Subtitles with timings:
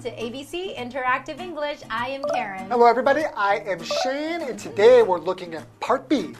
[0.00, 1.78] to ABC Interactive English.
[1.88, 2.68] I am Karen.
[2.68, 3.22] Hello, everybody.
[3.36, 6.34] I am Shane, and today we're looking at part B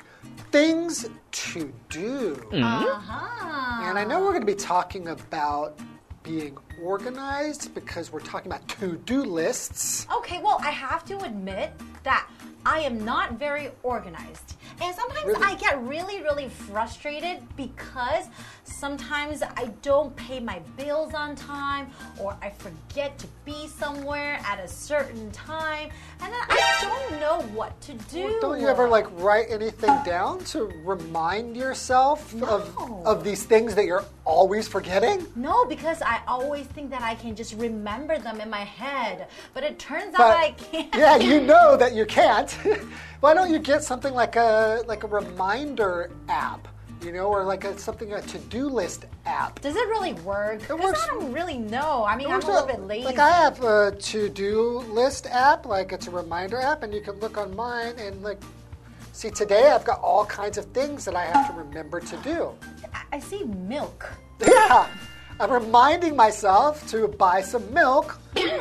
[0.50, 2.34] things to do.
[2.52, 3.88] Uh-huh.
[3.88, 5.78] And I know we're going to be talking about
[6.24, 10.08] being organized because we're talking about to do lists.
[10.12, 12.28] Okay, well, I have to admit that
[12.66, 14.56] I am not very organized.
[14.80, 15.42] And sometimes Really?
[15.42, 18.26] I get really, really frustrated because
[18.64, 21.88] sometimes I don't pay my bills on time
[22.20, 27.40] or I forget to be somewhere at a certain time and then I don't know
[27.54, 28.38] what to do.
[28.40, 33.84] Don't you ever like write anything down to remind yourself of, of these things that
[33.84, 35.26] you're always forgetting?
[35.36, 39.28] No, because I always think that I can just remember them in my head.
[39.52, 40.94] But it turns out But- that I can't.
[40.94, 42.50] Yeah, you know that you can't.
[43.20, 46.68] Why don't you get something like a like a reminder app,
[47.02, 49.60] you know, or like a something a to-do list app?
[49.60, 50.60] Does it really work?
[50.60, 52.04] Because works- I don't really know.
[52.04, 53.04] I mean, I'm a little bit lazy.
[53.06, 57.14] Like I have a to-do list app, like it's a reminder app, and you can
[57.20, 58.40] look on mine and like
[59.14, 62.50] see today I've got all kinds of things that I have to remember to do.
[63.12, 64.10] I- see milk.
[64.44, 64.88] Yeah.
[65.40, 68.18] I'm reminding myself to buy some milk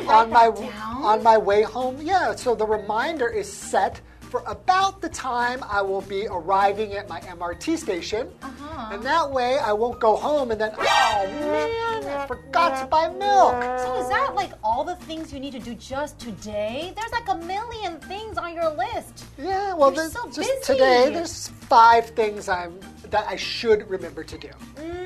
[0.08, 1.02] on my down?
[1.04, 1.98] on my way home.
[2.00, 4.00] Yeah, so the reminder is set
[4.34, 8.28] for about the time I will be arriving at my MRT station.
[8.42, 8.90] Uh-huh.
[8.92, 13.06] And that way I won't go home and then oh man, I forgot to buy
[13.10, 13.62] milk.
[13.78, 16.92] So is that like all the things you need to do just today?
[16.96, 19.24] There's like a million things on your list.
[19.38, 20.72] Yeah, well, You're there's so just busy.
[20.72, 24.48] today there's five things I'm that I should remember to do.
[24.74, 25.03] Mm,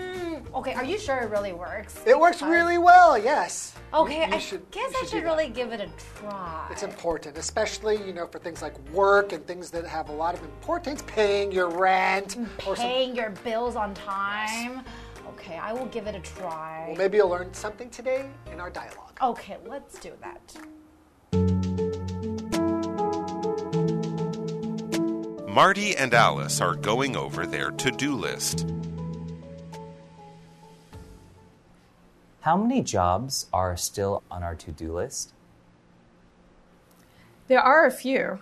[0.54, 2.00] okay, are you sure it really works?
[2.06, 2.50] It works Fine.
[2.50, 3.16] really well.
[3.19, 3.75] Yes.
[3.94, 5.26] Okay, you I should- guess you I do should that.
[5.26, 5.88] really give it a
[6.20, 6.66] try.
[6.70, 10.34] It's important, especially you know for things like work and things that have a lot
[10.34, 14.84] of importance, paying your rent mm, or some, Paying your bills on time.
[15.31, 16.84] Okay, I will give it a try.
[16.88, 19.16] well, maybe you'll learn something today in our dialogue.
[19.22, 20.56] Okay, let's do that.
[25.48, 28.66] Marty and Alice are going over their to do list.
[32.43, 35.32] How many jobs are still on our to do list?
[37.49, 38.38] There are a few,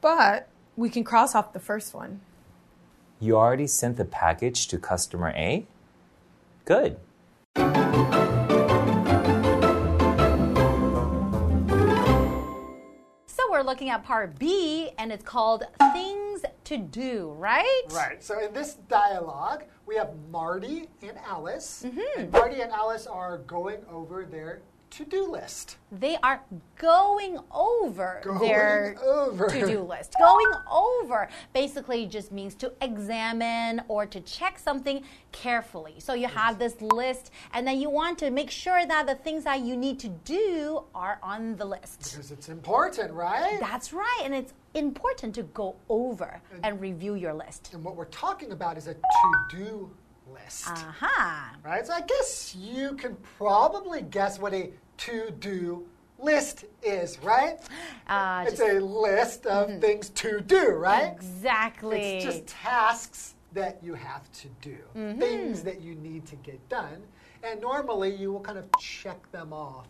[0.00, 2.22] but we can cross off the first one.
[3.20, 5.66] You already sent the package to customer A?
[6.64, 6.96] Good.
[13.26, 16.23] So we're looking at part B, and it's called Things
[16.64, 17.82] to Do, right?
[17.90, 18.22] Right.
[18.22, 22.20] So in this dialogue, we have Marty and Alice, Mm-hmm.
[22.20, 24.62] and Marty and Alice are going over their
[24.96, 25.78] to-do list.
[25.90, 26.40] They are
[26.76, 30.14] going over Going their to-do list.
[30.18, 35.96] Going over basically just means to examine or to check something carefully.
[35.98, 39.42] So you have this list, and then you want to make sure that the things
[39.44, 42.12] that you need to do are on the list.
[42.12, 43.58] Because it's important, right?
[43.60, 47.72] That's right, and it's important to go over and review your list.
[47.74, 49.90] and what we're talking about is a to-do
[50.32, 50.68] list.
[50.68, 51.54] Aha.
[51.64, 51.86] Right?
[51.86, 55.86] So I guess you can probably guess what a to-do
[56.18, 57.58] list is, right?
[58.08, 61.12] Uh, it's a list of things to do, right?
[61.12, 61.98] Exactly.
[61.98, 64.76] It's just tasks that you have to do,
[65.18, 67.02] things that you need to get done.
[67.42, 69.86] And normally you will kind of check them off,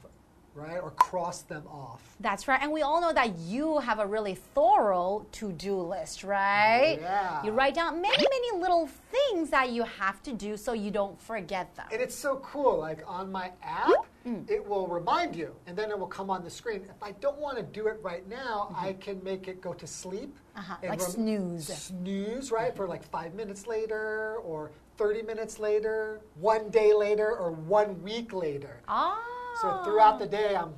[0.54, 0.78] right?
[0.78, 2.00] Or cross them off.
[2.20, 2.60] That's right.
[2.62, 6.98] And we all know that you have a really thorough to do list, right?
[7.00, 7.42] Yeah.
[7.44, 11.20] You write down many, many little things that you have to do so you don't
[11.20, 11.86] forget them.
[11.92, 12.78] And it's so cool.
[12.78, 14.06] Like on my app,
[14.48, 16.82] it will remind you, and then it will come on the screen.
[16.84, 19.86] If I don't want to do it right now, I can make it go to
[19.86, 20.38] sleep.
[20.56, 21.66] Uh-huh, and like snooze.
[21.66, 22.74] Snooze, right?
[22.74, 28.32] For like five minutes later, or 30 minutes later, one day later, or one week
[28.32, 28.80] later.
[28.88, 29.33] Ah.
[29.60, 30.74] So throughout the day, I'm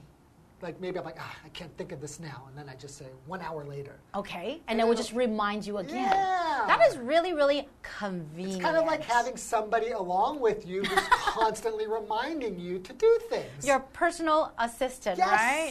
[0.63, 2.45] like, maybe I'm like, ah, I can't think of this now.
[2.49, 3.99] And then I just say one hour later.
[4.15, 4.61] Okay.
[4.69, 5.97] And then it will just remind you again.
[5.97, 6.46] Yeah.
[6.67, 8.57] That is really, really convenient.
[8.57, 13.21] It's kind of like having somebody along with you who's constantly reminding you to do
[13.29, 13.67] things.
[13.67, 15.29] Your personal assistant, Yes.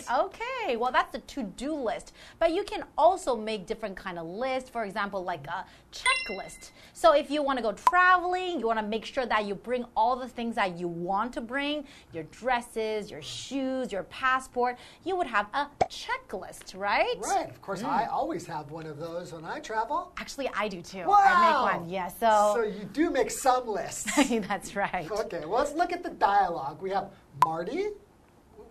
[0.07, 0.19] right?
[0.19, 0.75] Okay.
[0.77, 2.13] Well, that's the to-do list.
[2.39, 4.69] But you can also make different kind of lists.
[4.69, 6.71] For example, like a checklist.
[6.93, 9.85] So if you want to go traveling, you want to make sure that you bring
[9.95, 15.15] all the things that you want to bring, your dresses, your shoes, your passport, you
[15.15, 17.15] would have a checklist, right?
[17.19, 18.11] Right, of course, I mm.
[18.11, 20.11] always have one of those when I travel.
[20.17, 21.05] Actually, I do too.
[21.05, 21.15] Wow.
[21.25, 21.89] I make one.
[21.89, 24.15] Yeah, So so, you do make some lists.
[24.47, 25.09] that's right.
[25.09, 26.81] okay, well, let's look at the dialogue.
[26.81, 27.09] We have
[27.43, 27.87] Marty.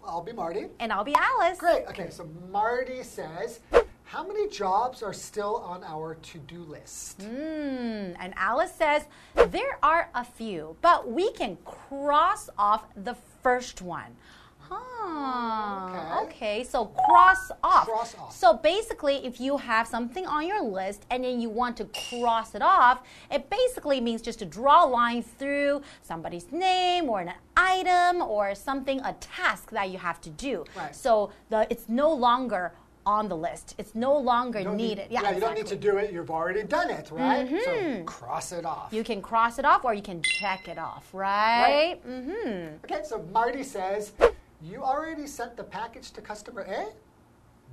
[0.06, 0.66] I'll be Marty.
[0.81, 1.58] And I'll be Alice.
[1.58, 1.87] Great.
[1.88, 3.61] Okay, so Marty says,
[4.05, 7.20] How many jobs are still on our to do list?
[7.20, 13.81] Mm, and Alice says, There are a few, but we can cross off the first
[13.82, 14.16] one.
[14.76, 16.23] Huh.
[16.25, 16.35] Okay.
[16.35, 16.65] Okay.
[16.65, 17.87] So cross off.
[17.87, 18.35] Cross off.
[18.35, 22.55] So basically, if you have something on your list and then you want to cross
[22.55, 27.32] it off, it basically means just to draw a line through somebody's name or an
[27.56, 30.65] item or something, a task that you have to do.
[30.76, 30.94] Right.
[30.94, 32.73] So the it's no longer
[33.06, 33.75] on the list.
[33.76, 35.06] It's no longer don't need- needed.
[35.11, 35.76] Yeah, you don't need to.
[35.76, 35.91] Mm-hmm.
[35.91, 36.12] do it.
[36.12, 37.47] You've already done it, right?
[37.65, 38.93] So cross it off.
[38.93, 42.00] You can cross it off or you can check it off, right?
[42.09, 42.76] Mm-hmm.
[42.85, 44.12] Okay, so Marty says,
[44.62, 46.86] You already sent the package to customer A?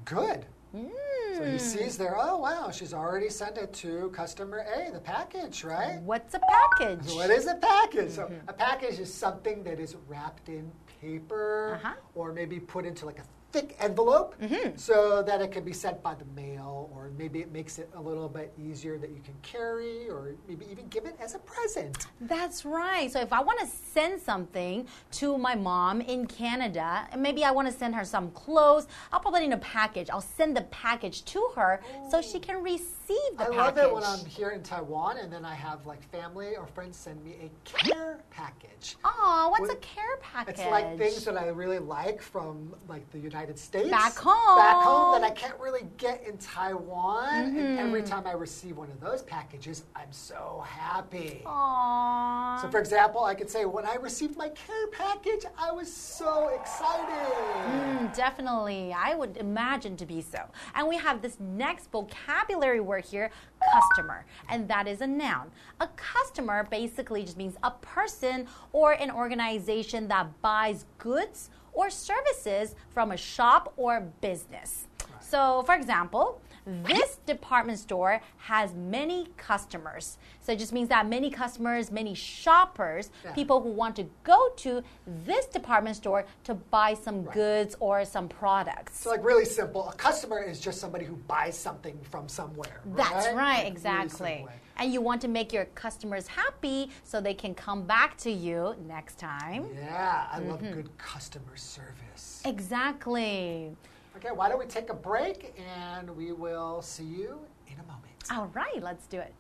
[0.06, 0.46] Good.
[0.74, 1.52] So Hmm.
[1.52, 6.00] he sees there, oh wow, she's already sent it to customer A, the package, right?
[6.02, 7.06] What's a package?
[7.14, 8.12] What is a package?
[8.12, 8.50] So Mm-hmm.
[8.50, 11.94] a package is something that is wrapped in paper Uh-huh.
[12.16, 14.78] or maybe put into like a thick envelope Mm-hmm.
[14.78, 18.02] so that it can be sent by the mail or maybe it makes it a
[18.02, 22.08] little bit easier that you can carry or maybe even give it as a present.
[22.22, 23.12] That's right.
[23.12, 27.52] So if I want to send something to my mom in Canada, and maybe I
[27.52, 30.10] want to send her some clothes, I'll put that in a package.
[30.10, 32.88] I'll send the package to her so she can receive
[33.38, 33.58] the I package.
[33.58, 36.98] love it when I'm here in Taiwan and then I have like family or friends
[36.98, 38.96] send me a care package.
[39.04, 40.60] Oh, what's a care package?
[40.60, 43.90] It's like things that I really like from like the United States.
[43.90, 44.58] Back home.
[44.58, 45.60] Back home that I can't
[46.02, 47.46] get in Taiwan.
[47.46, 47.78] And Mm-hmm.
[47.80, 51.42] every time I receive one of those packages, I'm so happy.
[51.46, 52.60] Aww.
[52.62, 56.50] So for example, I could say when I received my care package, I was so
[56.50, 57.34] excited.
[57.70, 58.94] Mm, definitely.
[58.98, 60.40] I would imagine to be so.
[60.74, 63.30] And we have this next vocabulary word here
[63.74, 65.52] customer, and that is a noun.
[65.80, 72.76] A customer basically just means a person or an organization that buys goods or services
[72.90, 74.88] from a shop or business.
[75.32, 80.18] So, for example, this department store has many customers.
[80.42, 83.32] So it just means that many customers, many shoppers, Yeah.
[83.34, 88.28] people who want to go to this department store to buy some goods or some
[88.28, 89.00] products.
[89.00, 89.88] So like really simple.
[89.90, 92.82] A customer is just somebody who buys something from somewhere.
[92.86, 94.26] That's right, right, Like, exactly.
[94.46, 94.56] way.
[94.78, 98.76] and you want to make your customers happy so they can come back to you
[98.88, 99.66] next time.
[99.76, 100.74] Yeah, I love Mm-hmm.
[100.74, 102.42] good customer service.
[102.46, 103.76] Exactly.
[104.18, 108.14] Okay, why don't we take a break and we will see you in a moment.
[108.30, 109.34] All right, let's do it.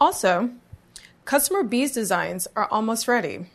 [0.00, 0.50] Also,
[1.24, 3.46] customer B's designs are almost ready.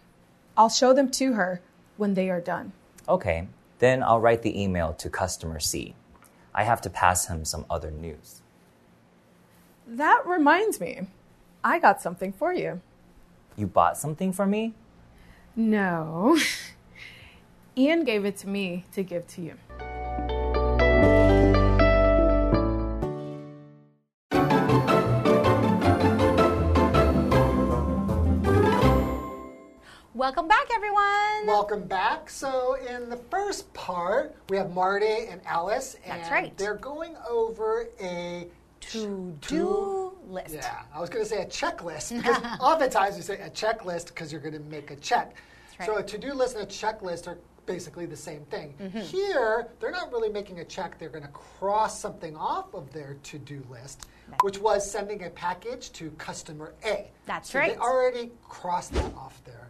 [0.55, 1.61] I'll show them to her
[1.97, 2.71] when they are done.
[3.09, 3.47] Okay,
[3.79, 5.95] then I'll write the email to customer C.
[6.53, 8.41] I have to pass him some other news.
[9.85, 11.07] That reminds me,
[11.63, 12.81] I got something for you.
[13.55, 14.73] You bought something for me?
[15.59, 16.37] No.
[17.77, 19.55] Ian gave it to me to give to you.
[30.13, 31.47] Welcome back, everyone.
[31.47, 32.29] Welcome back.
[32.29, 36.55] So, in the first part, we have Marty and Alice, and That's right.
[36.57, 38.47] they're going over a
[38.91, 40.55] to do list.
[40.55, 44.31] Yeah, I was going to say a checklist because oftentimes you say a checklist because
[44.31, 45.35] you're going to make a check.
[45.79, 45.85] right.
[45.85, 48.73] So, a to do list and a checklist are basically the same thing.
[48.81, 48.99] Mm-hmm.
[48.99, 53.17] Here, they're not really making a check, they're going to cross something off of their
[53.23, 54.07] to do list,
[54.41, 57.11] which was sending a package to customer A.
[57.25, 57.73] That's so right.
[57.73, 59.69] They already crossed that off their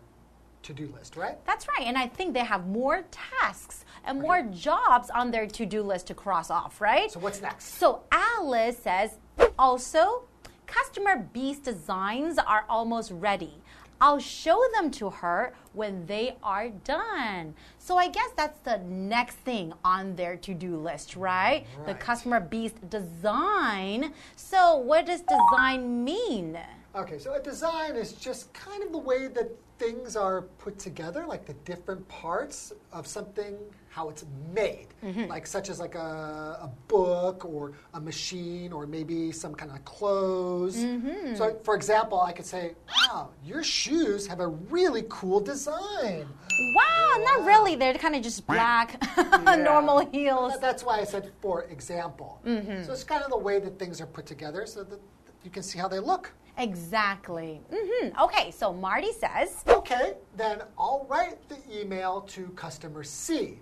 [0.67, 1.43] to do list, right?
[1.45, 1.87] That's right.
[1.87, 6.07] And I think they have more tasks and more jobs on their to do list
[6.07, 7.11] to cross off, right?
[7.11, 7.77] So, what's next?
[7.79, 9.17] So Alice says,
[9.57, 10.23] also,
[10.65, 13.61] customer B's designs are almost ready.
[13.99, 17.55] I'll show them to her when they are done.
[17.79, 21.65] So I guess that's the next thing on their to do list, right?
[21.77, 21.87] right?
[21.87, 24.13] The customer B's design.
[24.35, 26.59] So, what does design mean?
[26.95, 31.25] Okay, so a design is just kind of the way that things are put together,
[31.25, 33.55] like the different parts of something,
[33.89, 35.25] how it's made, mm-hmm.
[35.25, 39.83] like such as like a, a book or a machine or maybe some kind of
[39.85, 40.77] clothes.
[40.77, 41.35] Mm-hmm.
[41.35, 46.27] So, for example, I could say, "Wow, your shoes have a really cool design."
[46.75, 47.75] Wow, not really.
[47.75, 49.01] They're kind of just black,
[49.45, 50.53] normal heels.
[50.53, 52.39] That- That's why I said for example.
[52.45, 52.83] Mm-hmm.
[52.83, 54.99] So it's kind of the way that things are put together, so that
[55.43, 56.33] you can see how they look.
[56.57, 57.61] Exactly.
[57.71, 58.19] Mm-hmm.
[58.19, 63.59] Okay, so Marty says, Okay, then I'll write the email to customer C.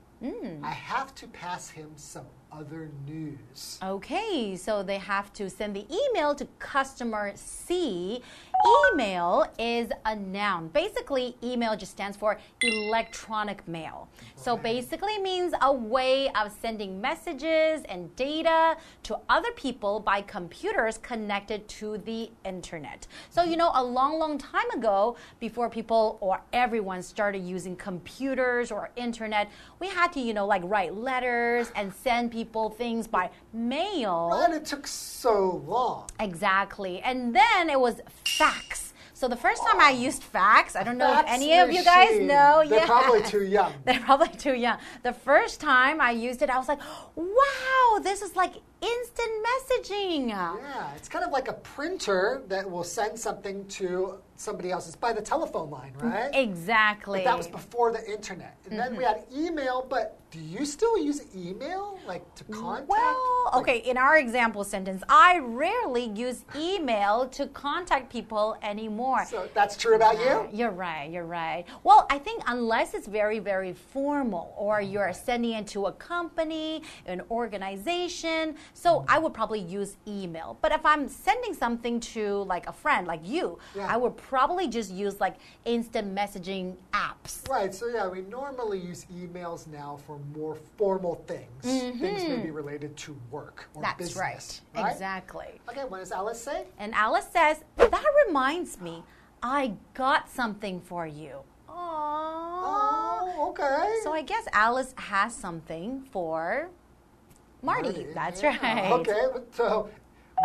[0.63, 3.77] I have to pass him some other news.
[3.84, 8.24] okay, so they have to send the email to customer C.
[8.65, 10.69] Email is a noun.
[10.69, 14.07] Basically, email just stands for electronic mail.
[14.36, 20.98] So basically means a way of sending messages and data to other people by computers
[20.98, 23.05] connected to the internet.
[23.29, 28.72] So you know a long long time ago before people or everyone started using computers
[28.72, 33.29] or internet, we had to you know like write letters and send people things by
[33.53, 34.31] mail.
[34.34, 36.10] And it took so long.
[36.19, 37.01] Exactly.
[37.01, 38.01] And then it was
[38.56, 38.94] fax.
[39.14, 41.84] So the first time I used fax, I don't know if Fax any of you
[41.86, 42.28] guys machine.
[42.28, 42.64] know.
[42.68, 42.86] They're yeah.
[42.86, 43.72] probably too young.
[43.86, 44.78] They're probably too young.
[45.04, 46.82] The first time I used it, I was like,
[47.16, 50.28] wow, this is like instant messaging.
[50.30, 54.88] Yeah, it's kind of like a printer that will send something to somebody else.
[54.88, 56.30] It's by the telephone line, right?
[56.34, 57.20] Exactly.
[57.20, 58.58] But that was before the internet.
[58.70, 59.38] And then we Mm-hmm.
[59.38, 62.89] had email, but do you still use email like to contact?
[62.89, 69.25] Well, like- okay, in our example sentence, I rarely use email to contact people anymore.
[69.30, 70.25] So that's true about you?
[70.25, 71.63] Uh, you're right, you're right.
[71.84, 74.92] Well, I think unless it's very, very formal or mm-hmm.
[74.92, 79.06] you're sending it to a company, an organization, so mm-hmm.
[79.10, 80.58] I would probably use email.
[80.62, 83.88] But if I'm sending something to like a friend, like you, Yeah.
[83.88, 87.48] I would probably just use like instant messaging apps.
[87.50, 92.98] Right, so yeah, we normally use emails now for more formal things, things maybe related
[92.98, 93.82] to work or Mm-hmm.
[93.84, 94.62] That's business.
[94.75, 94.91] right.
[94.91, 95.48] Exactly.
[95.70, 96.65] Okay, what does Alice say?
[96.79, 99.03] And Alice says, That reminds me,
[99.44, 101.38] I got something for you.
[101.70, 101.74] Aww.
[102.67, 104.00] Oh, okay.
[104.03, 106.70] So I guess Alice has something for
[107.62, 107.89] Marty.
[107.89, 108.58] Marty, That's yeah.
[108.62, 108.91] right.
[108.94, 109.89] Okay, so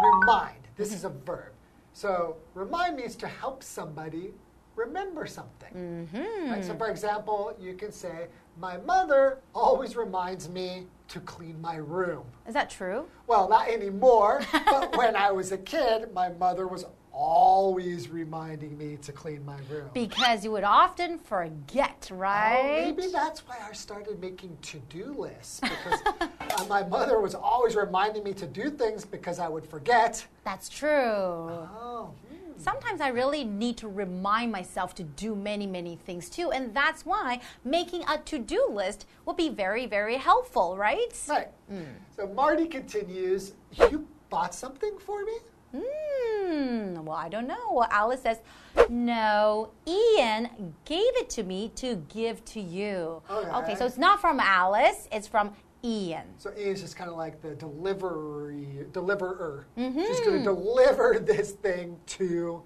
[0.02, 0.56] remind.
[0.76, 1.52] This is a verb.
[1.92, 4.32] So remind means to help somebody
[4.76, 6.08] remember something.
[6.12, 6.50] Mm-hmm.
[6.50, 6.64] Right?
[6.64, 8.28] So for example, you can say,
[8.58, 12.24] My mother always reminds me to clean my room.
[12.46, 13.06] Is that true?
[13.26, 18.96] Well, not anymore, but when I was a kid, my mother was always reminding me
[19.02, 19.88] to clean my room.
[19.92, 22.82] Because you would often forget, Oh, right?
[22.96, 28.24] maybe that's why I started making to-do lists because uh, my mother was always reminding
[28.24, 30.24] me to do things because I would forget.
[30.44, 30.88] That's true.
[30.90, 32.52] Oh, hmm.
[32.60, 36.50] Sometimes I really need to remind myself to do many, many things too.
[36.52, 41.18] And that's why making a to do list will be very, very helpful, right?
[41.28, 41.48] right.
[42.14, 43.54] So Marty continues.
[43.90, 45.38] You bought something for me?
[45.72, 47.04] Hmm.
[47.04, 47.72] Well, I don't know.
[47.72, 48.38] Well, Alice says,
[48.88, 53.22] no, Ian gave it to me to give to you.
[53.30, 53.74] Okay.
[53.74, 55.52] so it's not from Alice, it's from
[55.84, 56.24] Ian.
[56.36, 59.66] So Ian's just kind of like the delivery deliverer.
[59.78, 60.00] Mm-hmm.
[60.00, 62.62] She's going to deliver this thing to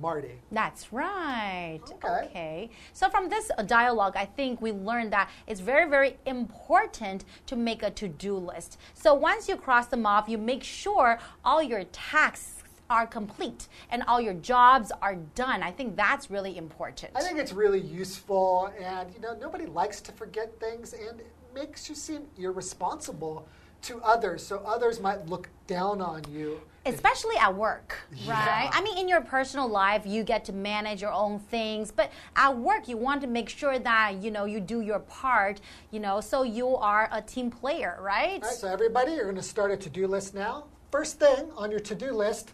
[0.00, 0.40] Marty.
[0.52, 1.80] That's right.
[2.04, 2.70] Okay.
[2.92, 7.56] So from this uh, dialogue, I think we learned that it's very, very important to
[7.56, 8.78] make a to-do list.
[8.94, 14.02] So once you cross them off, you make sure all your tasks are complete and
[14.04, 15.62] all your jobs are done.
[15.62, 17.12] I think that's really important.
[17.14, 21.32] I think it's really useful, and you know nobody likes to forget things, and it
[21.54, 23.46] makes you seem irresponsible
[23.82, 24.44] to others.
[24.44, 26.60] So others might look down on you.
[26.94, 28.64] Especially at work, right?
[28.64, 28.70] Yeah.
[28.72, 32.56] I mean, in your personal life, you get to manage your own things, but at
[32.56, 36.20] work, you want to make sure that you know you do your part, you know,
[36.20, 38.42] so you are a team player, right?
[38.42, 40.64] All right, so everybody, you're going to start a to-do list now.
[40.90, 42.52] First thing on your to-do list: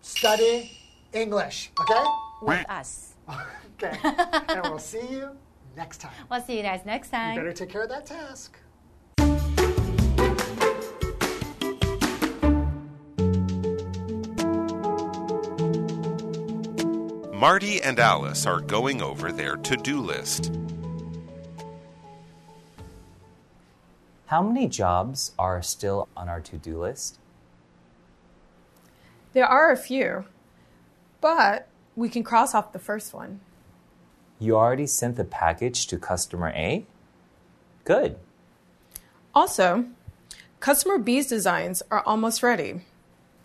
[0.00, 0.78] study
[1.12, 1.70] English.
[1.80, 2.04] Okay.
[2.42, 3.14] With us.
[3.82, 3.98] okay.
[4.48, 5.30] and we'll see you
[5.76, 6.12] next time.
[6.30, 7.34] We'll see you guys next time.
[7.34, 8.58] You better take care of that task.
[17.42, 20.52] Marty and Alice are going over their to do list.
[24.26, 27.18] How many jobs are still on our to do list?
[29.32, 30.26] There are a few,
[31.20, 33.40] but we can cross off the first one.
[34.38, 36.86] You already sent the package to customer A?
[37.84, 38.20] Good.
[39.34, 39.86] Also,
[40.60, 42.82] customer B's designs are almost ready.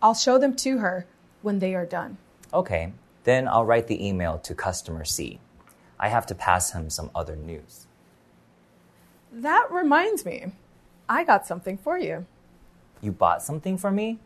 [0.03, 1.07] I'll show them to her
[1.41, 2.19] when they are done.
[2.53, 2.93] Okay,
[3.26, 5.40] then I'll write the email to customer C.
[5.98, 7.86] I have to pass him some other news.
[9.32, 10.52] That reminds me,
[11.08, 12.26] I got something for you.
[13.00, 14.18] You bought something for me?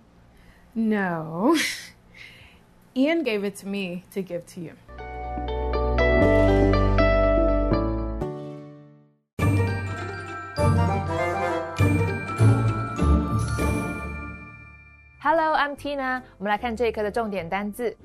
[0.75, 1.57] No.
[2.97, 4.73] Ian gave it to me to give to you.
[15.21, 16.23] Hello, I'm Tina。
[16.39, 17.97] 我们来看这一课的重点单字。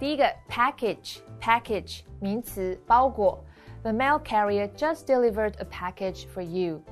[0.00, 3.42] 第一个，package，package 名词，包裹。
[3.82, 6.82] The mail carrier just delivered a package for you。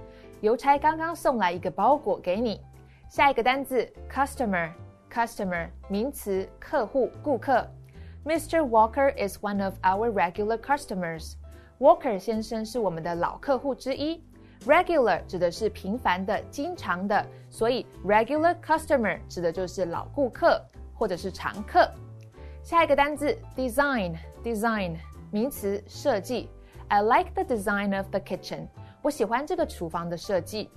[0.40, 2.60] 邮差刚刚送来一个包裹给你。
[3.08, 7.66] 下一个单字，customer，customer 名词，客户、顾客。
[8.24, 8.62] Mr.
[8.62, 11.34] Walker is one of our regular customers.
[11.78, 14.22] Walker 先生是我们的老客户之一。
[14.66, 20.58] Regular 指的是频繁的、经常的，所以 regular customer 指的就是老顾客
[20.94, 21.86] 或者是常客。
[22.61, 24.95] 下一个单字 design，design
[25.31, 26.49] 名词，设计。
[26.89, 28.67] I like the design of the kitchen。
[29.01, 30.69] 我喜欢这个厨房的设计。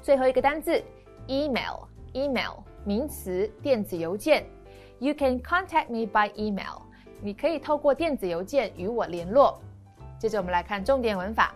[0.00, 0.82] 最后一个单字
[1.26, 4.44] email，email 名词，电子邮件。
[5.00, 6.82] You can contact me by email。
[7.20, 9.60] 你可以透过电子邮件与我联络。
[10.18, 11.54] 接着我们来看重点文法。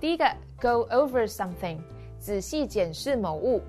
[0.00, 0.24] 第一个
[0.60, 1.78] ，go over something，
[2.18, 3.60] 仔细检视某物。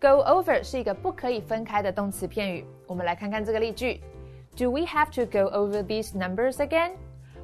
[0.00, 2.64] Go over 是一个不可以分开的动词片语。
[2.86, 4.00] 我们来看看这个例句
[4.58, 6.94] ：Do we have to go over these numbers again？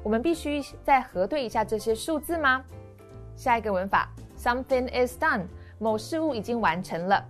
[0.03, 2.61] 我们必须再核对一下这些数字吗？
[3.37, 5.45] 下一个文法，something is done，
[5.79, 7.23] 某事物已经完成了。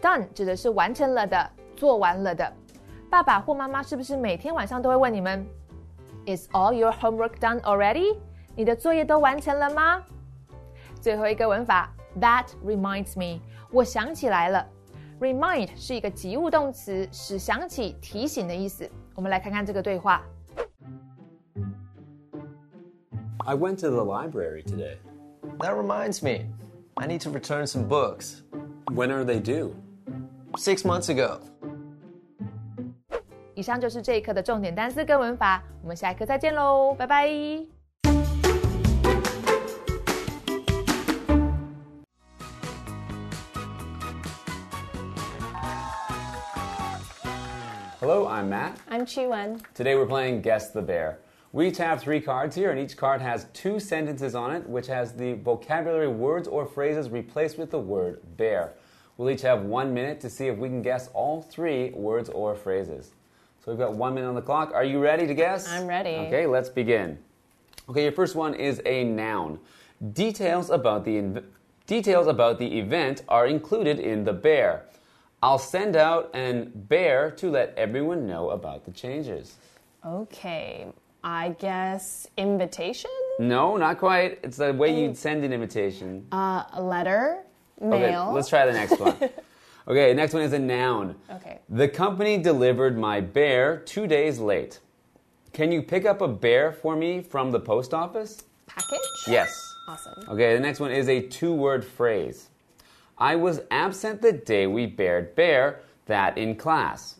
[0.00, 2.52] Done 指的是完成了的，做完了的。
[3.10, 5.44] 爸爸或妈妈是不是每天晚上都会问你们
[6.26, 8.16] ：Is all your homework done already？
[8.54, 10.00] 你的作业都完成了吗？
[11.00, 13.40] 最后一个文法，That reminds me，
[13.72, 14.64] 我想起来了。
[15.18, 18.88] Remind 是一个及物动词，使想起、提醒的意思。
[19.15, 20.21] 我们来看看这个对话。
[23.45, 24.97] I went to the library today.
[25.59, 26.45] That reminds me,
[26.95, 28.41] I need to return some books.
[28.93, 29.73] When are they due?
[30.55, 31.39] Six months ago.
[33.55, 37.72] 以上就是这一课的重点单词跟文法，我们下一课再见喽，拜拜。
[48.04, 48.78] Hello, I'm Matt.
[48.90, 49.62] I'm Chi-Wen.
[49.72, 51.20] Today we're playing Guess the Bear.
[51.52, 54.86] We each have three cards here, and each card has two sentences on it, which
[54.88, 58.74] has the vocabulary words or phrases replaced with the word bear.
[59.16, 62.54] We'll each have one minute to see if we can guess all three words or
[62.54, 63.12] phrases.
[63.64, 64.72] So we've got one minute on the clock.
[64.74, 65.66] Are you ready to guess?
[65.66, 66.10] I'm ready.
[66.26, 67.16] Okay, let's begin.
[67.88, 69.58] Okay, your first one is a noun.
[70.12, 71.42] Details about the
[71.86, 74.84] details about the event are included in the bear.
[75.44, 79.56] I'll send out an bear to let everyone know about the changes.
[80.02, 80.86] Okay,
[81.22, 83.10] I guess invitation?
[83.38, 84.38] No, not quite.
[84.42, 86.26] It's the way you'd send an invitation.
[86.32, 87.44] Uh, a letter?
[87.78, 88.22] mail.
[88.22, 89.18] Okay, let's try the next one.
[89.88, 91.14] okay, next one is a noun.
[91.30, 91.58] Okay.
[91.68, 94.80] The company delivered my bear two days late.
[95.52, 98.44] Can you pick up a bear for me from the post office?
[98.66, 98.98] Package?
[99.26, 99.54] Yes.
[99.88, 100.24] Awesome.
[100.26, 102.48] Okay, the next one is a two word phrase.
[103.18, 107.16] I was absent the day we bared bear that in class.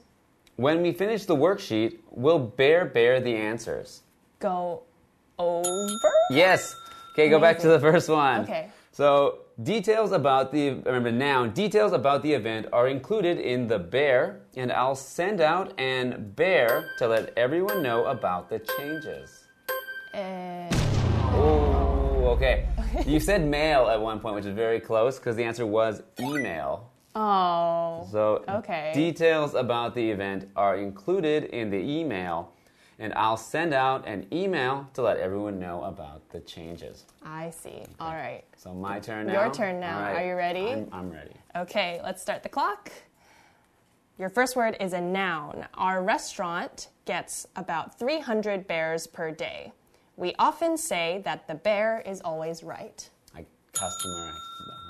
[0.56, 4.02] When we finish the worksheet, we'll bear bear the answers?
[4.40, 4.82] Go
[5.38, 6.12] over?
[6.30, 6.74] Yes.
[7.12, 8.42] Okay, go back to the first one.
[8.42, 8.68] Okay.
[8.92, 14.40] So, details about the, remember noun, details about the event are included in the bear,
[14.56, 19.46] and I'll send out an bear to let everyone know about the changes.
[20.12, 20.70] Uh,
[21.36, 22.68] Oh, okay.
[23.06, 26.90] you said mail at one point, which is very close because the answer was email.
[27.14, 28.06] oh.
[28.10, 28.92] So, Okay.
[28.94, 32.52] details about the event are included in the email,
[32.98, 37.04] and I'll send out an email to let everyone know about the changes.
[37.24, 37.84] I see.
[38.00, 38.44] All right.
[38.56, 39.44] So, my turn now.
[39.44, 39.98] Your turn now.
[39.98, 40.66] All Are you ready?
[40.72, 41.34] I'm, I'm ready.
[41.56, 42.90] Okay, let's start the clock.
[44.18, 45.66] Your first word is a noun.
[45.74, 49.72] Our restaurant gets about 300 bears per day.
[50.16, 53.08] We often say that the bear is always right.
[53.34, 54.32] I customer.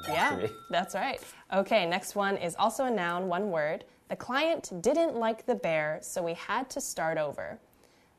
[0.08, 1.20] Yeah, that's right.
[1.52, 3.84] Okay, next one is also a noun, one word.
[4.08, 7.58] The client didn't like the bear, so we had to start over.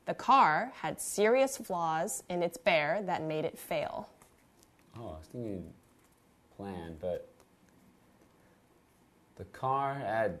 [0.06, 4.08] The car had serious flaws in its bear that made it fail.
[4.98, 5.64] Oh, I was thinking
[6.56, 7.28] plan, but
[9.36, 10.40] the car had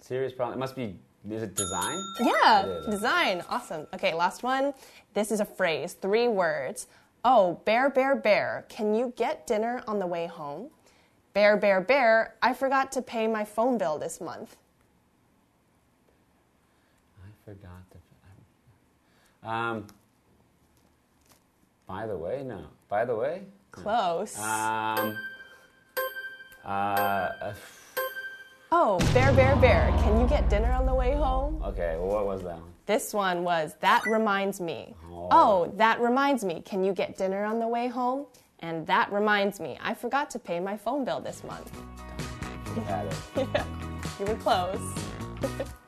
[0.00, 0.56] serious problems.
[0.56, 0.96] It must be.
[1.30, 1.98] Is it design?
[2.20, 3.42] Yeah, It design.
[3.48, 3.86] Awesome.
[3.94, 4.74] Okay, last one.
[5.14, 6.86] This is a phrase, three words.
[7.24, 10.68] Oh, bear, bear, bear, can you get dinner on the way home?
[11.32, 14.56] Bear, bear, bear, I forgot to pay my phone bill this month.
[17.24, 19.48] I forgot to.
[19.48, 19.86] Um.
[21.86, 22.64] By the way, no.
[22.88, 23.42] By the way.
[23.72, 24.38] Close.
[24.38, 25.18] Um.
[26.64, 27.52] Uh.
[28.74, 31.62] Oh, bear, bear, bear, can you get dinner on the way home?
[31.64, 31.96] Okay.
[31.96, 32.72] Well, what was that one?
[32.86, 34.94] This one was that reminds me.
[35.10, 35.28] Oh.
[35.30, 35.72] oh.
[35.76, 36.60] that reminds me.
[36.64, 38.26] Can you get dinner on the way home?
[38.58, 39.78] And that reminds me.
[39.80, 41.70] I forgot to pay my phone bill this month.
[42.74, 43.16] You Had it.
[43.36, 43.64] yeah,
[44.18, 44.80] You were close.